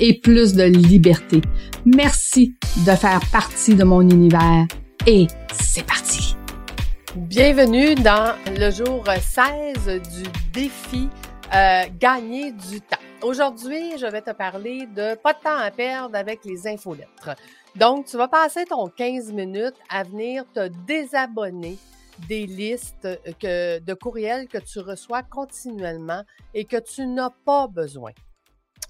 et 0.00 0.20
plus 0.20 0.54
de 0.54 0.64
liberté. 0.64 1.40
Merci 1.84 2.54
de 2.86 2.92
faire 2.92 3.20
partie 3.32 3.74
de 3.74 3.84
mon 3.84 4.02
univers 4.02 4.66
et 5.06 5.26
c'est 5.52 5.86
parti. 5.86 6.36
Bienvenue 7.14 7.94
dans 7.94 8.34
le 8.58 8.70
jour 8.70 9.04
16 9.06 10.02
du 10.02 10.28
défi 10.52 11.08
euh, 11.54 11.82
Gagner 11.98 12.52
du 12.52 12.80
temps. 12.80 12.96
Aujourd'hui, 13.22 13.96
je 13.98 14.06
vais 14.06 14.20
te 14.20 14.32
parler 14.32 14.86
de 14.94 15.14
pas 15.14 15.32
de 15.32 15.38
temps 15.38 15.56
à 15.56 15.70
perdre 15.70 16.16
avec 16.16 16.44
les 16.44 16.66
infolettres. 16.66 17.34
Donc, 17.74 18.06
tu 18.06 18.16
vas 18.16 18.28
passer 18.28 18.64
ton 18.66 18.88
15 18.88 19.32
minutes 19.32 19.76
à 19.88 20.02
venir 20.02 20.44
te 20.52 20.68
désabonner 20.86 21.78
des 22.28 22.46
listes 22.46 23.08
que, 23.40 23.78
de 23.78 23.94
courriels 23.94 24.48
que 24.48 24.58
tu 24.58 24.80
reçois 24.80 25.22
continuellement 25.22 26.22
et 26.54 26.64
que 26.64 26.76
tu 26.76 27.06
n'as 27.06 27.30
pas 27.44 27.66
besoin. 27.66 28.12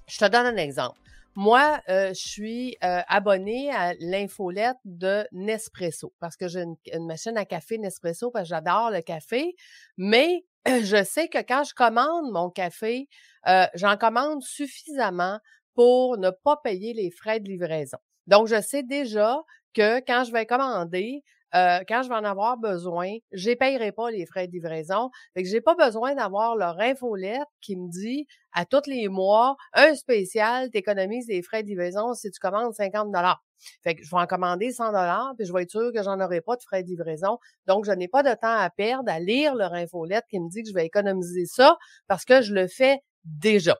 Je 0.07 0.17
te 0.17 0.25
donne 0.25 0.45
un 0.45 0.57
exemple. 0.57 0.99
Moi, 1.35 1.79
euh, 1.89 2.09
je 2.09 2.27
suis 2.27 2.77
euh, 2.83 3.01
abonnée 3.07 3.69
à 3.69 3.93
l'infolette 3.99 4.77
de 4.85 5.27
Nespresso 5.31 6.11
parce 6.19 6.35
que 6.35 6.47
j'ai 6.47 6.63
une, 6.91 7.05
machine 7.05 7.37
à 7.37 7.45
café 7.45 7.77
Nespresso 7.77 8.31
parce 8.31 8.45
que 8.45 8.49
j'adore 8.49 8.89
le 8.89 9.01
café. 9.01 9.55
Mais 9.97 10.45
je 10.65 11.03
sais 11.03 11.27
que 11.27 11.37
quand 11.37 11.63
je 11.63 11.75
commande 11.75 12.31
mon 12.31 12.49
café, 12.49 13.07
euh, 13.47 13.67
j'en 13.75 13.97
commande 13.97 14.41
suffisamment 14.41 15.39
pour 15.75 16.17
ne 16.17 16.31
pas 16.31 16.57
payer 16.57 16.93
les 16.93 17.11
frais 17.11 17.39
de 17.39 17.49
livraison. 17.49 17.99
Donc, 18.25 18.47
je 18.47 18.59
sais 18.59 18.81
déjà 18.81 19.43
que 19.75 19.99
quand 19.99 20.23
je 20.23 20.31
vais 20.31 20.47
commander, 20.47 21.23
euh, 21.55 21.79
quand 21.87 22.03
je 22.03 22.09
vais 22.09 22.15
en 22.15 22.23
avoir 22.23 22.57
besoin, 22.57 23.15
je 23.31 23.51
payerai 23.51 23.91
pas 23.91 24.11
les 24.11 24.25
frais 24.25 24.47
de 24.47 24.51
livraison. 24.51 25.09
Fait 25.33 25.43
que 25.43 25.49
j'ai 25.49 25.61
pas 25.61 25.75
besoin 25.75 26.15
d'avoir 26.15 26.55
leur 26.55 26.79
infolette 26.79 27.47
qui 27.61 27.75
me 27.75 27.89
dit 27.89 28.27
à 28.53 28.65
tous 28.65 28.87
les 28.87 29.07
mois, 29.07 29.55
un 29.73 29.95
spécial, 29.95 30.69
tu 30.71 30.77
économises 30.77 31.27
les 31.27 31.41
frais 31.41 31.63
de 31.63 31.67
livraison 31.67 32.13
si 32.13 32.31
tu 32.31 32.39
commandes 32.39 32.73
50 32.73 33.11
dollars. 33.11 33.43
Fait 33.83 33.95
que 33.95 34.03
je 34.03 34.09
vais 34.09 34.21
en 34.21 34.27
commander 34.27 34.71
100 34.71 34.87
dollars, 34.87 35.33
puis 35.37 35.47
je 35.47 35.53
vais 35.53 35.63
être 35.63 35.71
sûr 35.71 35.91
que 35.93 36.03
j'en 36.03 36.19
aurai 36.19 36.41
pas 36.41 36.55
de 36.55 36.61
frais 36.61 36.83
de 36.83 36.87
livraison. 36.87 37.39
Donc, 37.65 37.85
je 37.85 37.91
n'ai 37.91 38.07
pas 38.07 38.23
de 38.23 38.33
temps 38.33 38.55
à 38.57 38.69
perdre 38.69 39.11
à 39.11 39.19
lire 39.19 39.55
leur 39.55 39.73
infolette 39.73 40.25
qui 40.29 40.39
me 40.39 40.49
dit 40.49 40.63
que 40.63 40.69
je 40.69 40.73
vais 40.73 40.85
économiser 40.85 41.45
ça 41.45 41.77
parce 42.07 42.25
que 42.25 42.41
je 42.41 42.53
le 42.53 42.67
fais 42.67 42.99
déjà. 43.25 43.77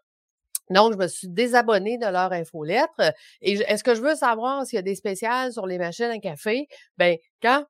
Donc, 0.70 0.94
je 0.94 0.98
me 0.98 1.08
suis 1.08 1.28
désabonnée 1.30 1.98
de 1.98 2.06
leur 2.08 2.32
infolettre. 2.32 3.14
Et 3.42 3.54
est-ce 3.54 3.84
que 3.84 3.96
je 3.96 4.02
veux 4.02 4.16
savoir 4.16 4.66
s'il 4.66 4.78
y 4.78 4.80
a 4.80 4.82
des 4.84 4.96
spéciales 4.96 5.52
sur 5.54 5.66
les 5.68 5.78
machines 5.78 6.06
à 6.06 6.20
café? 6.20 6.68
Ben, 6.98 7.18
quand 7.42 7.66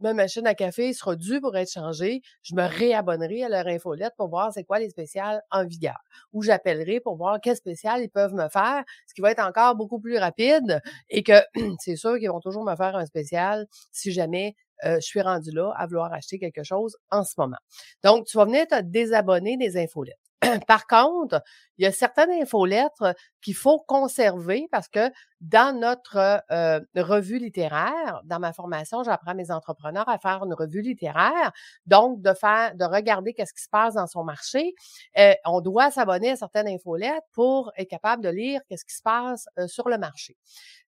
ma 0.00 0.12
machine 0.12 0.46
à 0.46 0.54
café 0.54 0.92
sera 0.92 1.16
due 1.16 1.40
pour 1.40 1.56
être 1.56 1.70
changée, 1.72 2.20
je 2.42 2.54
me 2.54 2.64
réabonnerai 2.66 3.44
à 3.44 3.48
leur 3.48 3.66
infolette 3.66 4.12
pour 4.16 4.28
voir 4.28 4.52
c'est 4.52 4.64
quoi 4.64 4.78
les 4.78 4.90
spéciales 4.90 5.40
en 5.50 5.64
vigueur. 5.66 5.96
Ou 6.32 6.42
j'appellerai 6.42 7.00
pour 7.00 7.16
voir 7.16 7.38
quel 7.42 7.56
spécial 7.56 8.02
ils 8.02 8.10
peuvent 8.10 8.34
me 8.34 8.48
faire, 8.48 8.84
ce 9.06 9.14
qui 9.14 9.22
va 9.22 9.30
être 9.30 9.40
encore 9.44 9.74
beaucoup 9.74 9.98
plus 10.00 10.18
rapide 10.18 10.80
et 11.08 11.22
que 11.22 11.40
c'est 11.80 11.96
sûr 11.96 12.18
qu'ils 12.18 12.28
vont 12.30 12.40
toujours 12.40 12.64
me 12.64 12.76
faire 12.76 12.94
un 12.96 13.06
spécial 13.06 13.66
si 13.92 14.12
jamais 14.12 14.54
euh, 14.84 14.96
je 14.96 15.06
suis 15.06 15.22
rendu 15.22 15.50
là 15.50 15.72
à 15.76 15.86
vouloir 15.86 16.12
acheter 16.12 16.38
quelque 16.38 16.62
chose 16.62 16.96
en 17.10 17.24
ce 17.24 17.32
moment. 17.38 17.56
Donc, 18.04 18.26
tu 18.26 18.36
vas 18.36 18.44
venir 18.44 18.66
te 18.66 18.80
désabonner 18.82 19.56
des 19.56 19.78
infolettes. 19.78 20.25
Par 20.66 20.86
contre, 20.86 21.42
il 21.78 21.84
y 21.84 21.86
a 21.86 21.92
certaines 21.92 22.30
infolettres 22.30 23.14
qu'il 23.42 23.54
faut 23.54 23.78
conserver 23.78 24.68
parce 24.70 24.88
que 24.88 25.10
dans 25.40 25.78
notre 25.78 26.42
euh, 26.50 26.80
revue 26.96 27.38
littéraire, 27.38 28.20
dans 28.24 28.38
ma 28.38 28.52
formation, 28.52 29.02
j'apprends 29.02 29.34
mes 29.34 29.50
entrepreneurs 29.50 30.08
à 30.08 30.18
faire 30.18 30.42
une 30.44 30.54
revue 30.54 30.82
littéraire, 30.82 31.52
donc 31.86 32.22
de 32.22 32.32
faire, 32.32 32.74
de 32.74 32.84
regarder 32.84 33.34
qu'est-ce 33.34 33.52
qui 33.52 33.62
se 33.62 33.68
passe 33.68 33.94
dans 33.94 34.06
son 34.06 34.24
marché. 34.24 34.74
Euh, 35.18 35.34
on 35.44 35.60
doit 35.60 35.90
s'abonner 35.90 36.30
à 36.30 36.36
certaines 36.36 36.68
infolettres 36.68 37.26
pour 37.32 37.72
être 37.76 37.88
capable 37.88 38.22
de 38.22 38.30
lire 38.30 38.60
qu'est-ce 38.68 38.84
qui 38.84 38.94
se 38.94 39.02
passe 39.02 39.46
euh, 39.58 39.66
sur 39.66 39.88
le 39.88 39.98
marché. 39.98 40.36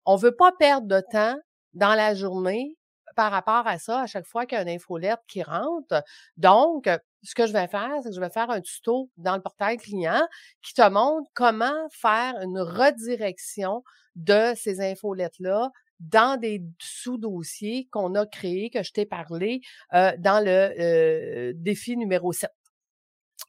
On 0.05 0.16
veut 0.16 0.35
pas 0.35 0.51
perdre 0.51 0.87
de 0.87 1.01
temps 1.11 1.37
dans 1.73 1.95
la 1.95 2.13
journée 2.13 2.77
par 3.16 3.31
rapport 3.31 3.66
à 3.66 3.79
ça 3.79 4.01
à 4.01 4.07
chaque 4.07 4.25
fois 4.25 4.45
qu'il 4.45 4.57
y 4.57 4.59
a 4.59 4.63
une 4.63 4.69
infolette 4.69 5.22
qui 5.27 5.41
rentre. 5.41 6.03
Donc, 6.37 6.89
ce 7.25 7.35
que 7.35 7.47
je 7.47 7.53
vais 7.53 7.67
faire, 7.67 7.91
c'est 8.03 8.09
que 8.09 8.15
je 8.15 8.21
vais 8.21 8.29
faire 8.29 8.49
un 8.49 8.61
tuto 8.61 9.09
dans 9.17 9.35
le 9.35 9.41
portail 9.41 9.77
client 9.77 10.21
qui 10.61 10.73
te 10.73 10.87
montre 10.89 11.29
comment 11.33 11.89
faire 11.91 12.39
une 12.41 12.59
redirection 12.59 13.83
de 14.15 14.53
ces 14.55 14.79
infolettes-là 14.81 15.71
dans 15.99 16.39
des 16.39 16.61
sous-dossiers 16.79 17.87
qu'on 17.91 18.15
a 18.15 18.25
créés, 18.25 18.69
que 18.69 18.83
je 18.83 18.91
t'ai 18.91 19.05
parlé 19.05 19.61
euh, 19.93 20.11
dans 20.19 20.43
le 20.43 20.73
euh, 20.79 21.53
défi 21.55 21.97
numéro 21.97 22.31
7. 22.33 22.49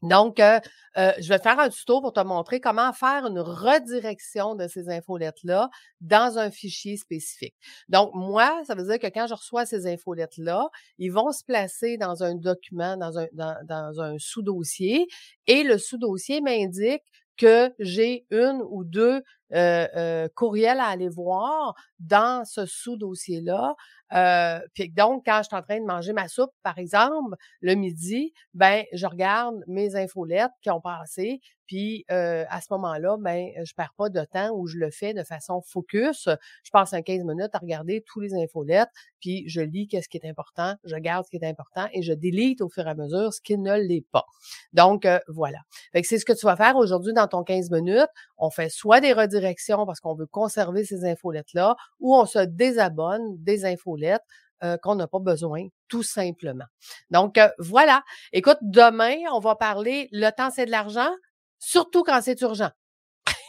Donc, 0.03 0.41
euh, 0.41 0.61
euh, 0.99 1.13
je 1.19 1.29
vais 1.29 1.39
faire 1.39 1.59
un 1.59 1.69
tuto 1.69 2.01
pour 2.01 2.13
te 2.13 2.21
montrer 2.21 2.61
comment 2.61 2.93
faire 2.93 3.27
une 3.27 3.39
redirection 3.41 4.55
de 4.55 4.69
ces 4.69 4.89
infolettes-là 4.89 5.71
dans 6.01 6.39
un 6.39 6.51
fichier 6.51 6.97
spécifique. 6.97 7.55
Donc, 7.89 8.11
moi, 8.15 8.63
ça 8.67 8.75
veut 8.75 8.85
dire 8.85 8.99
que 8.99 9.07
quand 9.13 9.27
je 9.27 9.35
reçois 9.35 9.67
ces 9.67 9.87
infolettes-là, 9.87 10.69
ils 10.99 11.11
vont 11.11 11.33
se 11.33 11.45
placer 11.45 11.97
dans 11.99 12.23
un 12.23 12.35
document, 12.35 12.97
dans 12.97 13.19
un, 13.19 13.27
dans 13.33 14.01
un 14.01 14.17
sous-dossier, 14.19 15.07
et 15.47 15.63
le 15.63 15.79
sous-dossier 15.79 16.41
m'indique 16.41 17.03
que 17.37 17.73
j'ai 17.79 18.25
une 18.31 18.63
ou 18.71 18.85
deux 18.85 19.23
euh, 19.55 19.87
euh, 19.95 20.29
courriels 20.35 20.81
à 20.81 20.87
aller 20.87 21.09
voir 21.09 21.75
dans 22.01 22.45
ce 22.45 22.67
sous-dossier-là. 22.67 23.77
Euh, 24.13 24.61
puis 24.75 24.91
donc, 24.91 25.25
quand 25.25 25.39
je 25.39 25.49
suis 25.49 25.57
en 25.57 25.63
train 25.63 25.81
de 25.81 25.87
manger 25.87 26.13
ma 26.13 26.27
soupe, 26.27 26.51
par 26.65 26.79
exemple, 26.79 27.37
le 27.61 27.75
midi, 27.75 28.33
ben 28.55 28.85
je 28.93 29.07
regarde 29.07 29.57
mes 29.69 29.95
infolettes 29.95 30.51
qui 30.63 30.71
ont 30.71 30.81
passé, 30.81 31.41
puis 31.67 32.05
à 32.09 32.61
ce 32.61 32.67
moment-là, 32.71 33.17
ben 33.19 33.51
je 33.65 33.75
perds 33.75 33.95
pas 33.97 34.09
de 34.09 34.25
temps 34.25 34.51
où 34.55 34.69
je 34.69 34.79
le 34.79 34.91
fais 34.91 35.15
de 35.15 35.25
façon 35.25 35.61
focus. 35.63 36.29
Je 36.63 36.71
passe 36.71 36.93
un 36.93 37.03
15 37.03 37.25
minutes 37.25 37.55
à 37.55 37.59
regarder 37.59 38.05
tous 38.07 38.21
les 38.21 38.35
infolettes, 38.35 38.91
puis 39.21 39.49
je 39.49 39.61
lis 39.61 39.89
qu'est-ce 39.89 40.09
qui 40.09 40.17
est 40.19 40.29
important, 40.29 40.75
je 40.85 40.95
garde 40.97 41.25
ce 41.25 41.31
qui 41.31 41.45
est 41.45 41.49
important 41.49 41.89
et 41.93 42.03
je 42.03 42.13
délite 42.13 42.61
au 42.61 42.69
fur 42.69 42.87
et 42.87 42.91
à 42.91 42.95
mesure 42.95 43.33
ce 43.33 43.41
qui 43.41 43.59
ne 43.59 43.75
l'est 43.75 44.07
pas. 44.13 44.25
Donc 44.73 45.09
voilà. 45.27 45.59
Fait 45.93 46.03
que 46.03 46.07
c'est 46.07 46.19
ce 46.19 46.25
que 46.25 46.33
tu 46.33 46.47
vas 46.47 46.57
faire 46.57 46.77
aujourd'hui 46.77 47.13
dans 47.13 47.27
ton 47.27 47.43
15 47.43 47.71
minutes. 47.73 48.11
On 48.39 48.51
fait 48.51 48.69
soit 48.69 49.01
des 49.01 49.13
redirections 49.37 49.87
parce 49.87 50.01
qu'on 50.01 50.15
veut 50.15 50.27
conserver 50.27 50.85
ces 50.85 51.05
infolettes-là, 51.05 51.77
ou 52.01 52.17
on 52.17 52.27
se 52.27 52.39
désabonne 52.39 53.37
des 53.39 53.65
infolettes 53.65 54.23
euh, 54.65 54.77
qu'on 54.79 54.95
n'a 54.95 55.07
pas 55.07 55.19
besoin, 55.19 55.67
tout 55.89 56.03
simplement. 56.03 56.65
Donc, 57.11 57.39
euh, 57.39 57.49
voilà. 57.59 58.03
Écoute, 58.33 58.59
demain, 58.63 59.17
on 59.33 59.41
va 59.41 59.55
parler 59.55 60.09
le 60.13 60.31
temps, 60.31 60.51
c'est 60.51 60.67
de 60.67 60.71
l'argent, 60.71 61.11
surtout 61.59 62.03
quand 62.03 62.21
c'est 62.23 62.41
urgent. 62.41 62.71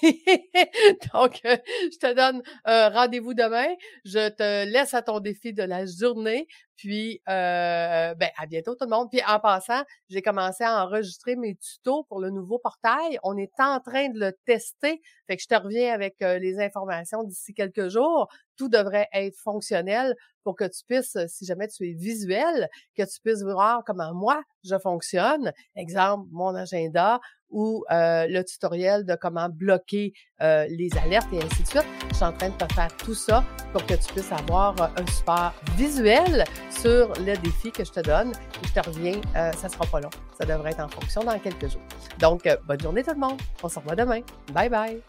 Donc, 1.14 1.42
euh, 1.46 1.58
je 1.92 1.98
te 1.98 2.14
donne 2.14 2.42
un 2.66 2.90
rendez-vous 2.90 3.34
demain. 3.34 3.68
Je 4.06 4.30
te 4.30 4.66
laisse 4.66 4.94
à 4.94 5.02
ton 5.02 5.20
défi 5.20 5.54
de 5.54 5.64
la 5.64 5.86
journée. 5.86 6.48
Puis, 6.76 7.22
euh, 7.28 8.14
ben, 8.14 8.30
à 8.38 8.46
bientôt 8.46 8.76
tout 8.76 8.86
le 8.86 8.92
monde. 8.92 9.10
Puis, 9.10 9.22
en 9.28 9.40
passant, 9.40 9.82
j'ai 10.10 10.22
commencé 10.22 10.64
à 10.64 10.86
enregistrer 10.86 11.36
mes 11.36 11.56
tutos 11.56 12.04
pour 12.04 12.20
le 12.20 12.30
nouveau 12.30 12.60
portail. 12.60 13.18
On 13.24 13.36
est 13.38 13.52
en 13.60 13.80
train 13.80 14.10
de 14.10 14.20
le 14.20 14.32
tester. 14.46 15.02
Fait 15.26 15.38
que 15.38 15.42
je 15.42 15.48
te 15.48 15.56
reviens 15.56 15.94
avec 15.94 16.16
euh, 16.22 16.38
les 16.38 16.60
informations 16.60 17.24
d'ici 17.24 17.54
quelques 17.54 17.90
jours. 17.90 18.28
Tout 18.58 18.70
devrait 18.70 19.08
être 19.14 19.36
fonctionnel 19.38 20.16
pour 20.44 20.56
que 20.56 20.66
tu 20.66 20.84
puisses, 20.88 21.18
si 21.28 21.46
jamais 21.46 21.68
tu 21.68 21.90
es 21.90 21.94
visuel, 21.94 22.70
que 22.96 23.04
tu 23.04 23.20
puisses 23.24 23.44
voir 23.44 23.84
comment 23.86 24.14
moi 24.14 24.42
je 24.64 24.78
fonctionne. 24.78 25.52
Exemple, 25.76 26.28
mon 26.32 26.56
agenda 26.56 27.20
ou 27.50 27.84
euh, 27.92 28.28
le 28.28 28.44
tutoriel 28.44 29.06
de 29.06 29.16
comment 29.16 29.50
bloquer 29.50 30.14
les 30.40 30.90
alertes 31.04 31.28
et 31.34 31.42
ainsi 31.42 31.64
de 31.64 31.68
suite. 31.68 31.86
Je 32.10 32.16
suis 32.16 32.26
en 32.26 32.32
train 32.32 32.50
de 32.50 32.58
te 32.58 32.74
faire 32.74 32.96
tout 32.98 33.16
ça 33.16 33.44
pour 33.72 33.86
que 33.86 33.96
tu 33.96 34.14
puisses 34.14 34.32
avoir 34.32 34.76
un 34.82 35.08
support 35.08 35.54
visuel 35.76 36.44
sur 36.70 37.12
le 37.20 37.36
défi 37.38 37.72
que 37.72 37.84
je 37.84 37.92
te 37.92 38.00
donne. 38.00 38.34
Je 38.64 38.74
te 38.80 38.88
reviens, 38.88 39.20
euh, 39.36 39.52
ça 39.54 39.70
sera 39.70 39.86
pas 39.86 40.00
long. 40.00 40.10
Ça 40.38 40.46
devrait 40.46 40.72
être 40.72 40.82
en 40.82 40.90
fonction 40.90 41.24
dans 41.24 41.38
quelques 41.40 41.70
jours. 41.70 41.82
Donc, 42.20 42.46
euh, 42.46 42.56
bonne 42.66 42.80
journée 42.80 43.04
tout 43.04 43.14
le 43.14 43.20
monde. 43.20 43.40
On 43.64 43.70
se 43.70 43.80
revoit 43.80 43.96
demain. 43.96 44.22
Bye 44.54 44.70
bye. 44.70 45.02